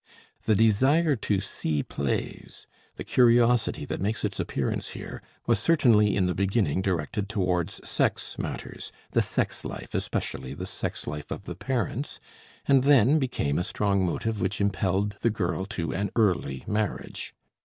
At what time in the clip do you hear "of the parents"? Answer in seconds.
11.29-12.19